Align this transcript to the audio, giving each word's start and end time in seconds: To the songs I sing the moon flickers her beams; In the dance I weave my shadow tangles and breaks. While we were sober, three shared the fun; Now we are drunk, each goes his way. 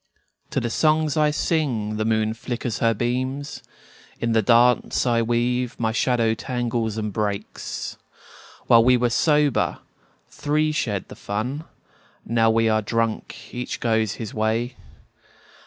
To 0.49 0.59
the 0.59 0.71
songs 0.71 1.15
I 1.15 1.29
sing 1.29 1.97
the 1.97 2.05
moon 2.05 2.33
flickers 2.33 2.79
her 2.79 2.95
beams; 2.95 3.61
In 4.19 4.31
the 4.31 4.41
dance 4.41 5.05
I 5.05 5.21
weave 5.21 5.79
my 5.79 5.91
shadow 5.91 6.33
tangles 6.33 6.97
and 6.97 7.13
breaks. 7.13 7.97
While 8.65 8.83
we 8.83 8.97
were 8.97 9.11
sober, 9.11 9.77
three 10.27 10.71
shared 10.71 11.07
the 11.09 11.15
fun; 11.15 11.65
Now 12.25 12.49
we 12.49 12.67
are 12.67 12.81
drunk, 12.81 13.53
each 13.53 13.79
goes 13.79 14.13
his 14.13 14.33
way. 14.33 14.75